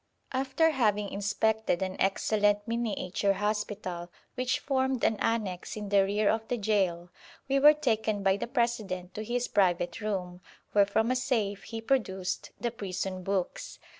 [0.31, 6.47] After having inspected an excellent miniature hospital which formed an annexe in the rear of
[6.47, 7.09] the gaol,
[7.47, 10.41] we were taken by the President to his private room,
[10.71, 13.77] where from a safe he produced the prison books.